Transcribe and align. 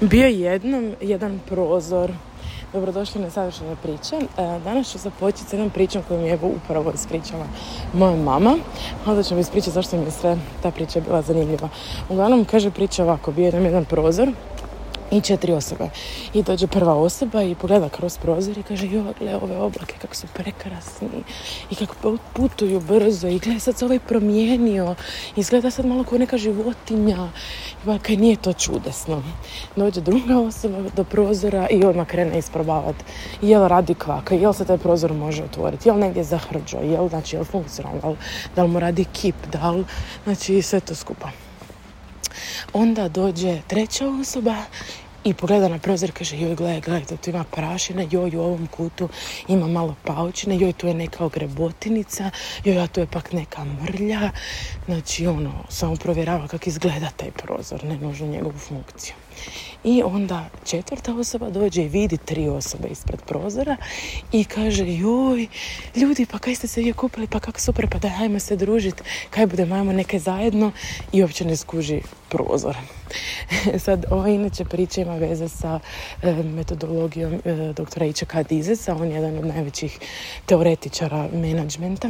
bio 0.00 0.26
jednom 0.26 0.94
jedan 1.00 1.40
prozor. 1.48 2.12
Dobrodošli 2.72 3.20
na 3.20 3.30
savršene 3.30 3.76
priče. 3.82 4.16
E, 4.16 4.60
danas 4.64 4.92
ću 4.92 4.98
započeti 4.98 5.44
s 5.44 5.52
jednom 5.52 5.70
pričom 5.70 6.02
koju 6.08 6.20
mi 6.20 6.28
je 6.28 6.38
upravo 6.42 6.92
ispričala 6.94 7.46
moja 7.92 8.16
mama. 8.16 8.56
Onda 9.06 9.22
ću 9.22 9.34
mi 9.34 9.40
ispričati 9.40 9.70
zašto 9.70 9.96
mi 9.96 10.04
je 10.04 10.10
sve 10.10 10.38
ta 10.62 10.70
priča 10.70 11.00
bila 11.00 11.22
zanimljiva. 11.22 11.68
Uglavnom 12.08 12.44
kaže 12.44 12.70
priča 12.70 13.02
ovako, 13.02 13.32
bio 13.32 13.46
je 13.46 13.64
jedan 13.64 13.84
prozor 13.84 14.28
i 15.10 15.20
četiri 15.20 15.52
osobe. 15.52 15.88
I 16.34 16.42
dođe 16.42 16.66
prva 16.66 16.94
osoba 16.94 17.42
i 17.42 17.54
pogleda 17.54 17.88
kroz 17.88 18.18
prozor 18.18 18.58
i 18.58 18.62
kaže 18.62 18.86
joj, 18.86 19.12
gle 19.20 19.36
ove 19.36 19.56
oblake 19.56 19.94
kako 20.02 20.14
su 20.14 20.26
prekrasni 20.34 21.08
i 21.70 21.74
kako 21.74 22.16
putuju 22.32 22.80
brzo 22.80 23.28
i 23.28 23.38
gle 23.38 23.60
sad 23.60 23.78
se 23.78 23.84
ovaj 23.84 23.98
promijenio. 23.98 24.94
Izgleda 25.36 25.70
sad 25.70 25.86
malo 25.86 26.04
kao 26.04 26.18
neka 26.18 26.38
životinja. 26.38 27.28
I 27.86 27.98
kaj 27.98 28.16
nije 28.16 28.36
to 28.36 28.52
čudesno. 28.52 29.22
Dođe 29.76 30.00
druga 30.00 30.38
osoba 30.38 30.78
do 30.96 31.04
prozora 31.04 31.68
i 31.70 31.84
odmah 31.84 32.06
krene 32.06 32.38
isprobavati 32.38 33.04
jel 33.42 33.68
radi 33.68 33.94
kvaka, 33.94 34.34
jel 34.34 34.52
se 34.52 34.64
taj 34.64 34.78
prozor 34.78 35.12
može 35.12 35.44
otvoriti, 35.44 35.88
jel 35.88 35.98
negdje 35.98 36.24
zahrđo, 36.24 36.78
jel 36.78 37.08
znači 37.08 37.36
jel 37.36 37.44
funkcionalno, 37.44 38.16
da 38.56 38.62
li 38.62 38.68
mu 38.68 38.80
radi 38.80 39.04
kip, 39.04 39.36
da 39.52 39.70
li, 39.70 39.84
znači 40.24 40.62
sve 40.62 40.80
to 40.80 40.94
skupa. 40.94 41.49
Onda 42.72 43.08
dođe 43.08 43.60
treća 43.66 44.08
osoba 44.08 44.56
i 45.24 45.34
pogleda 45.34 45.68
na 45.68 45.78
prozor 45.78 46.10
kaže 46.12 46.38
joj 46.38 46.54
gledaj, 46.54 46.80
gledaj, 46.80 47.16
tu 47.16 47.30
ima 47.30 47.44
prašine, 47.44 48.08
joj 48.10 48.36
u 48.36 48.40
ovom 48.40 48.66
kutu 48.66 49.08
ima 49.48 49.66
malo 49.66 49.94
paučine, 50.04 50.56
joj 50.58 50.72
tu 50.72 50.86
je 50.86 50.94
neka 50.94 51.24
ogrebotinica, 51.24 52.30
joj 52.64 52.80
a 52.80 52.86
tu 52.86 53.00
je 53.00 53.06
pak 53.06 53.32
neka 53.32 53.64
mrlja. 53.64 54.30
Znači 54.86 55.26
ono, 55.26 55.52
samo 55.68 55.96
provjerava 55.96 56.48
kako 56.48 56.68
izgleda 56.68 57.10
taj 57.16 57.30
prozor, 57.30 57.84
ne 57.84 57.96
nužno 57.96 58.26
njegovu 58.26 58.58
funkciju. 58.58 59.14
I 59.84 60.02
onda 60.02 60.48
četvrta 60.64 61.14
osoba 61.14 61.50
dođe 61.50 61.82
i 61.82 61.88
vidi 61.88 62.16
tri 62.16 62.48
osobe 62.48 62.88
ispred 62.88 63.20
prozora 63.22 63.76
i 64.32 64.44
kaže 64.44 64.84
joj, 64.86 65.46
ljudi, 65.96 66.26
pa 66.26 66.38
kaj 66.38 66.54
ste 66.54 66.66
se 66.66 66.80
vi 66.80 66.92
kupili, 66.92 67.26
pa 67.26 67.40
kako 67.40 67.60
super, 67.60 67.88
pa 67.90 67.98
daj, 67.98 68.10
hajmo 68.10 68.38
se 68.38 68.56
družit, 68.56 69.02
kaj 69.30 69.46
budemo, 69.46 69.74
ajmo 69.74 69.92
neke 69.92 70.18
zajedno. 70.18 70.72
I 71.12 71.22
uopće 71.22 71.44
ne 71.44 71.56
skuži 71.56 72.00
prozor. 72.28 72.76
Sad, 73.84 74.04
ova 74.10 74.28
inače 74.28 74.64
priča 74.64 75.00
ima 75.00 75.16
veze 75.16 75.48
sa 75.48 75.80
e, 76.22 76.32
metodologijom 76.32 77.34
e, 77.44 77.72
doktora 77.76 78.06
Ičaka 78.06 78.42
Dizesa, 78.42 78.94
on 78.94 79.08
je 79.08 79.14
jedan 79.14 79.38
od 79.38 79.46
najvećih 79.46 79.98
teoretičara 80.46 81.28
menadžmenta 81.32 82.08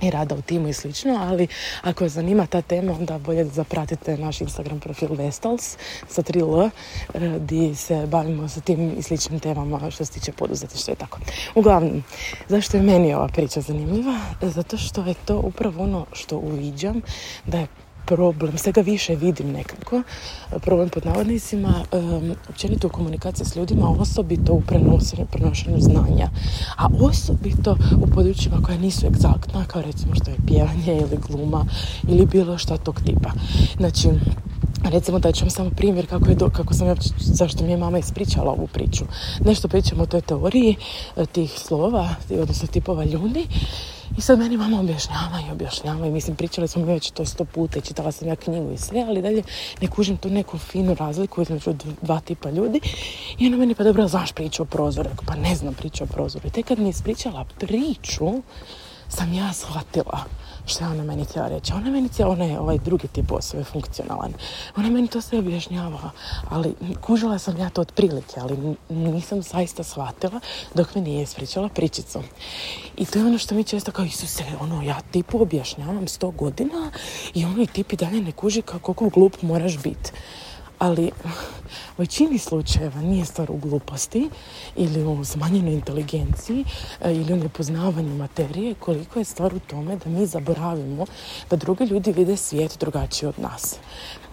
i 0.00 0.10
rada 0.10 0.34
u 0.34 0.42
timu 0.42 0.68
i 0.68 0.72
slično, 0.72 1.16
ali 1.20 1.46
ako 1.82 2.04
vas 2.04 2.12
zanima 2.12 2.46
ta 2.46 2.62
tema, 2.62 2.92
onda 2.92 3.18
bolje 3.18 3.44
da 3.44 3.50
zapratite 3.50 4.18
naš 4.18 4.40
Instagram 4.40 4.80
profil 4.80 5.14
Vestals 5.14 5.76
sa 6.08 6.22
3L, 6.22 6.70
eh, 7.14 7.38
gdje 7.38 7.74
se 7.74 8.06
bavimo 8.06 8.48
sa 8.48 8.60
tim 8.60 8.98
i 8.98 9.02
sličnim 9.02 9.40
temama 9.40 9.90
što 9.90 10.04
se 10.04 10.12
tiče 10.12 10.32
što 10.78 10.90
je 10.90 10.96
tako. 10.96 11.18
Uglavnom, 11.54 12.04
zašto 12.48 12.76
je 12.76 12.82
meni 12.82 13.14
ova 13.14 13.28
priča 13.28 13.60
zanimljiva? 13.60 14.20
Zato 14.42 14.76
što 14.76 15.04
je 15.04 15.14
to 15.24 15.38
upravo 15.38 15.82
ono 15.82 16.06
što 16.12 16.36
uviđam, 16.36 17.00
da 17.46 17.58
je 17.58 17.66
problem, 18.06 18.58
sve 18.58 18.72
ga 18.72 18.80
više 18.80 19.14
vidim 19.14 19.52
nekako, 19.52 20.02
problem 20.60 20.88
pod 20.88 21.06
navodnicima, 21.06 21.74
općenito 22.48 22.86
u 22.86 22.90
komunikaciji 22.90 23.46
s 23.46 23.56
ljudima, 23.56 23.88
osobito 23.88 24.52
u 24.52 24.62
prenošenju 25.30 25.80
znanja, 25.80 26.30
a 26.76 26.88
osobito 27.00 27.76
u 28.02 28.06
područjima 28.14 28.62
koja 28.62 28.78
nisu 28.78 29.06
egzaktna, 29.06 29.64
kao 29.66 29.82
recimo 29.82 30.14
što 30.14 30.30
je 30.30 30.36
pjevanje 30.46 31.00
ili 31.00 31.18
gluma 31.28 31.64
ili 32.08 32.26
bilo 32.26 32.58
što 32.58 32.76
tog 32.76 33.00
tipa. 33.00 33.30
Znači, 33.76 34.08
Recimo 34.90 35.18
da 35.18 35.32
ću 35.32 35.44
vam 35.44 35.50
samo 35.50 35.70
primjer 35.70 36.06
kako, 36.06 36.28
je 36.28 36.34
do, 36.34 36.50
kako 36.50 36.74
sam 36.74 36.86
ja, 36.86 36.94
zašto 37.18 37.64
mi 37.64 37.70
je 37.70 37.76
mama 37.76 37.98
ispričala 37.98 38.50
ovu 38.50 38.66
priču. 38.66 39.04
Nešto 39.44 39.68
pričamo 39.68 40.02
o 40.02 40.06
toj 40.06 40.20
teoriji 40.20 40.76
e, 41.16 41.26
tih 41.26 41.52
slova, 41.58 42.08
odnosno 42.30 42.68
tipova 42.68 43.04
ljudi 43.04 43.46
i 44.18 44.20
sad 44.20 44.38
meni 44.38 44.56
mama 44.56 44.80
objašnjava 44.80 45.40
i 45.48 45.52
objašnjava 45.52 46.06
i 46.06 46.10
mislim 46.10 46.36
pričali 46.36 46.68
smo 46.68 46.84
već 46.84 47.10
to 47.10 47.24
sto 47.24 47.44
puta 47.44 47.78
i 47.78 47.82
čitala 47.82 48.12
sam 48.12 48.28
ja 48.28 48.36
knjigu 48.36 48.72
i 48.72 48.78
sve, 48.78 49.04
ali 49.08 49.22
dalje 49.22 49.42
ne 49.80 49.88
kužim 49.88 50.16
tu 50.16 50.30
neku 50.30 50.58
finu 50.58 50.94
razliku 50.94 51.42
između 51.42 51.74
dva 52.02 52.20
tipa 52.20 52.50
ljudi. 52.50 52.80
I 53.38 53.46
ona 53.46 53.56
meni 53.56 53.74
pa 53.74 53.84
dobro 53.84 54.08
znaš 54.08 54.32
priču 54.32 54.62
o 54.62 54.66
prozoru, 54.66 55.10
pa 55.26 55.34
ne 55.34 55.54
znam 55.54 55.74
priču 55.74 56.04
o 56.04 56.06
prozoru. 56.06 56.46
I 56.46 56.50
tek 56.50 56.66
kad 56.66 56.78
mi 56.78 56.84
je 56.84 56.90
ispričala 56.90 57.44
priču 57.58 58.42
sam 59.08 59.32
ja 59.32 59.52
shvatila 59.52 60.24
što 60.66 60.84
je 60.84 60.90
ona 60.90 61.04
meni 61.04 61.24
htjela 61.24 61.48
reći. 61.48 61.72
Ona 61.72 61.90
meni 61.90 62.08
cijela, 62.08 62.32
ona 62.32 62.44
je 62.44 62.60
ovaj 62.60 62.78
drugi 62.78 63.08
tip 63.08 63.32
osobe 63.32 63.64
funkcionalan. 63.64 64.32
Ona 64.76 64.90
meni 64.90 65.08
to 65.08 65.20
sve 65.20 65.38
objašnjava, 65.38 66.10
ali 66.48 66.74
kužila 67.00 67.38
sam 67.38 67.56
ja 67.56 67.70
to 67.70 67.80
otprilike, 67.80 68.40
ali 68.40 68.76
nisam 68.88 69.42
zaista 69.42 69.82
shvatila 69.82 70.40
dok 70.74 70.94
mi 70.94 71.00
nije 71.00 71.22
ispričala 71.22 71.68
pričicu. 71.68 72.20
I 72.96 73.06
to 73.06 73.18
je 73.18 73.26
ono 73.26 73.38
što 73.38 73.54
mi 73.54 73.64
često 73.64 73.92
kao 73.92 74.04
Isuse, 74.04 74.44
ono, 74.60 74.82
ja 74.82 75.00
tipu 75.10 75.42
objašnjavam 75.42 76.08
sto 76.08 76.30
godina 76.30 76.90
i 77.34 77.44
ono 77.44 77.62
i 77.62 77.66
tip 77.66 77.92
dalje 77.92 78.20
ne 78.20 78.32
kuži 78.32 78.62
kako 78.62 79.10
glup 79.10 79.42
moraš 79.42 79.78
biti 79.78 80.12
ali 80.78 81.10
u 81.98 82.00
većini 82.00 82.38
slučajeva 82.38 83.00
nije 83.00 83.24
stvar 83.24 83.50
u 83.50 83.56
gluposti 83.56 84.30
ili 84.76 85.04
u 85.04 85.24
smanjenoj 85.24 85.74
inteligenciji 85.74 86.64
e, 87.00 87.14
ili 87.14 87.32
u 87.32 87.36
nepoznavanju 87.36 88.16
materije, 88.16 88.74
koliko 88.74 89.18
je 89.18 89.24
stvar 89.24 89.54
u 89.54 89.58
tome 89.58 89.96
da 89.96 90.10
mi 90.10 90.26
zaboravimo 90.26 91.06
da 91.50 91.56
drugi 91.56 91.84
ljudi 91.84 92.12
vide 92.12 92.36
svijet 92.36 92.76
drugačiji 92.80 93.28
od 93.28 93.38
nas. 93.38 93.76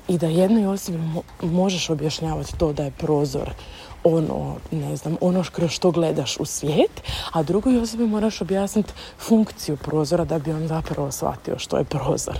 I 0.07 0.17
da 0.17 0.27
jednoj 0.27 0.67
osobi 0.67 0.99
možeš 1.41 1.89
objašnjavati 1.89 2.57
to 2.57 2.73
da 2.73 2.83
je 2.83 2.91
prozor 2.91 3.53
ono, 4.03 4.55
ne 4.71 4.95
znam, 4.95 5.17
ono 5.21 5.43
kroz 5.51 5.71
što 5.71 5.91
gledaš 5.91 6.37
u 6.39 6.45
svijet, 6.45 7.01
a 7.31 7.43
drugoj 7.43 7.79
osobi 7.79 8.07
moraš 8.07 8.41
objasniti 8.41 8.93
funkciju 9.19 9.77
prozora 9.77 10.25
da 10.25 10.39
bi 10.39 10.51
on 10.51 10.67
zapravo 10.67 11.11
shvatio 11.11 11.59
što 11.59 11.77
je 11.77 11.83
prozor. 11.83 12.39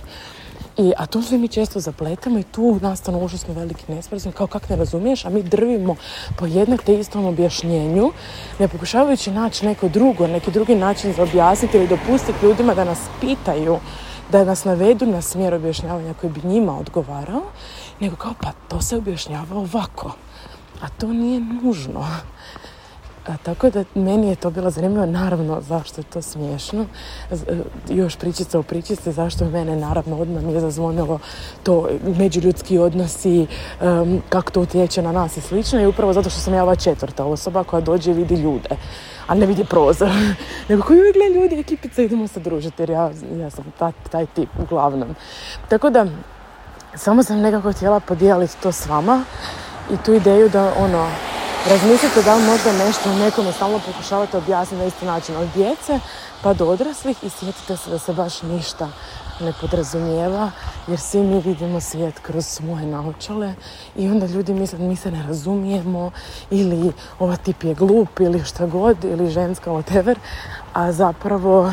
I, 0.76 0.92
a 0.96 1.06
tu 1.06 1.22
se 1.22 1.38
mi 1.38 1.48
često 1.48 1.80
zapletamo 1.80 2.38
i 2.38 2.42
tu 2.42 2.78
nastanu 2.82 3.24
užasno 3.24 3.54
veliki 3.54 3.92
nesporazum, 3.92 4.32
kao 4.32 4.46
kak 4.46 4.68
ne 4.68 4.76
razumiješ, 4.76 5.24
a 5.24 5.30
mi 5.30 5.42
drvimo 5.42 5.96
po 6.38 6.46
jednog 6.46 6.82
te 6.82 6.94
istom 6.94 7.24
objašnjenju, 7.24 8.10
ne 8.58 8.68
pokušavajući 8.68 9.30
naći 9.30 9.66
neko 9.66 9.88
drugo, 9.88 10.26
neki 10.26 10.50
drugi 10.50 10.74
način 10.74 11.12
za 11.12 11.22
objasniti 11.22 11.76
ili 11.76 11.88
dopustiti 11.88 12.46
ljudima 12.46 12.74
da 12.74 12.84
nas 12.84 12.98
pitaju, 13.20 13.78
da 14.32 14.44
nas 14.44 14.64
navedu 14.64 15.06
na 15.06 15.22
smjer 15.22 15.54
objašnjavanja 15.54 16.14
koji 16.14 16.32
bi 16.32 16.48
njima 16.48 16.78
odgovarao, 16.78 17.42
nego 18.00 18.16
kao 18.16 18.32
pa 18.40 18.52
to 18.68 18.80
se 18.82 18.96
objašnjava 18.96 19.56
ovako. 19.56 20.12
A 20.80 20.88
to 20.88 21.06
nije 21.06 21.40
nužno. 21.40 22.06
A, 23.26 23.36
tako 23.42 23.70
da 23.70 23.84
meni 23.94 24.28
je 24.28 24.36
to 24.36 24.50
bilo 24.50 24.70
zanimljivo, 24.70 25.06
naravno 25.06 25.60
zašto 25.60 26.00
je 26.00 26.04
to 26.04 26.22
smiješno, 26.22 26.86
e, 27.30 27.36
još 27.88 28.16
pričica 28.16 28.58
u 28.58 28.62
pričice, 28.62 29.12
zašto 29.12 29.44
je 29.44 29.50
mene 29.50 29.76
naravno 29.76 30.18
odmah 30.18 30.42
mi 30.42 30.52
je 30.52 30.60
zazvonilo 30.60 31.18
to 31.62 31.88
međuljudski 32.18 32.78
odnosi, 32.78 33.46
um, 33.80 34.22
kako 34.28 34.50
to 34.50 34.60
utječe 34.60 35.02
na 35.02 35.12
nas 35.12 35.36
i 35.36 35.40
slično. 35.40 35.80
I 35.80 35.86
upravo 35.86 36.12
zato 36.12 36.30
što 36.30 36.40
sam 36.40 36.54
ja 36.54 36.62
ova 36.62 36.76
četvrta 36.76 37.24
osoba 37.24 37.64
koja 37.64 37.80
dođe 37.80 38.10
i 38.10 38.14
vidi 38.14 38.34
ljude, 38.34 38.76
a 39.26 39.34
ne 39.34 39.46
vidi 39.46 39.64
prozor, 39.64 40.10
nego 40.68 40.82
koji 40.82 40.98
uvijek 40.98 41.16
gleda 41.16 41.34
ljudi, 41.34 41.60
ekipica, 41.60 42.02
idemo 42.02 42.28
se 42.28 42.40
družiti 42.40 42.82
jer 42.82 42.90
ja, 42.90 43.10
ja 43.40 43.50
sam 43.50 43.64
taj, 43.78 43.92
taj 44.10 44.26
tip 44.26 44.48
uglavnom. 44.62 45.14
Tako 45.68 45.90
da, 45.90 46.06
samo 46.94 47.22
sam 47.22 47.40
nekako 47.40 47.72
htjela 47.72 48.00
podijeliti 48.00 48.56
to 48.62 48.72
s 48.72 48.86
vama 48.86 49.24
i 49.90 49.96
tu 50.04 50.14
ideju 50.14 50.48
da 50.48 50.72
ono, 50.78 51.08
razmislite 51.70 52.22
da 52.22 52.34
li 52.34 52.42
možda 52.42 52.72
nešto 52.72 53.14
nekome 53.14 53.52
stalno 53.52 53.80
pokušavate 53.86 54.36
objasniti 54.36 54.82
na 54.82 54.86
isti 54.86 55.06
način 55.06 55.36
od 55.36 55.48
djece 55.54 56.00
pa 56.42 56.54
do 56.54 56.66
odraslih 56.66 57.24
i 57.24 57.30
sjetite 57.30 57.76
se 57.76 57.90
da 57.90 57.98
se 57.98 58.12
baš 58.12 58.42
ništa 58.42 58.88
ne 59.40 59.52
podrazumijeva 59.60 60.50
jer 60.86 61.00
svi 61.00 61.20
mi 61.20 61.40
vidimo 61.40 61.80
svijet 61.80 62.18
kroz 62.18 62.46
svoje 62.46 62.86
naočale 62.86 63.54
i 63.96 64.08
onda 64.08 64.26
ljudi 64.26 64.54
misle 64.54 64.78
mi 64.78 64.96
se 64.96 65.10
ne 65.10 65.24
razumijemo 65.26 66.10
ili 66.50 66.92
ova 67.18 67.36
tip 67.36 67.64
je 67.64 67.74
glup 67.74 68.20
ili 68.20 68.44
šta 68.44 68.66
god 68.66 69.04
ili 69.04 69.30
ženska 69.30 69.70
whatever 69.70 70.16
a 70.72 70.92
zapravo 70.92 71.72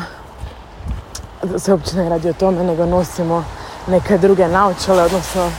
se 1.58 1.72
uopće 1.72 1.96
ne 1.96 2.08
radi 2.08 2.28
o 2.28 2.32
tome 2.32 2.64
nego 2.64 2.86
nosimo 2.86 3.44
neke 3.86 4.18
druge 4.18 4.48
naočale 4.48 5.02
odnosno 5.02 5.50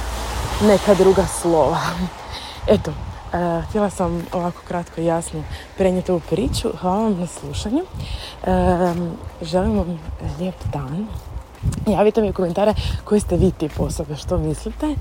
neka 0.62 0.94
druga 0.94 1.26
slova. 1.42 1.80
Eto 2.68 2.92
E, 3.34 3.62
htjela 3.70 3.90
sam 3.90 4.26
ovako 4.32 4.62
kratko 4.68 5.02
i 5.02 5.06
jasno 5.06 5.44
prenijeti 5.78 6.12
ovu 6.12 6.22
priču. 6.30 6.70
Hvala 6.82 7.04
vam 7.04 7.20
na 7.20 7.28
slušanju. 7.28 7.84
E, 7.84 8.48
želim 9.42 9.78
vam 9.78 10.00
lijep 10.40 10.56
dan. 10.74 11.08
Javite 11.88 12.22
mi 12.22 12.30
u 12.30 12.34
komentare 12.34 12.74
koji 13.04 13.22
ste 13.22 13.38
vi 13.38 13.52
tip 13.52 13.80
osobe, 13.80 14.16
što 14.16 14.38
mislite. 14.38 14.86
E, 14.86 14.96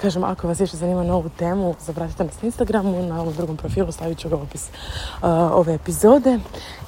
kažem, 0.00 0.24
ako 0.24 0.48
vas 0.48 0.60
još 0.60 0.70
zanima 0.70 1.04
na 1.04 1.14
ovu 1.14 1.28
temu, 1.28 1.74
zapratite 1.80 2.24
nas 2.24 2.42
na 2.42 2.46
Instagramu, 2.46 3.02
na 3.02 3.20
ovom 3.20 3.34
drugom 3.34 3.56
profilu, 3.56 3.92
stavit 3.92 4.18
ću 4.18 4.28
ga 4.28 4.36
opis 4.36 4.68
ove 5.52 5.74
epizode. 5.74 6.38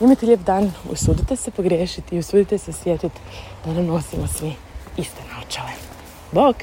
Imajte 0.00 0.26
lijep 0.26 0.40
dan, 0.40 0.72
usudite 0.92 1.36
se 1.36 1.50
pogriješiti 1.50 2.16
i 2.16 2.18
usudite 2.18 2.58
se 2.58 2.72
sjetiti 2.72 3.20
da 3.64 3.72
ne 3.72 3.82
nosimo 3.82 4.26
svi 4.26 4.54
iste 4.96 5.22
naočale. 5.34 5.72
Bog! 6.32 6.54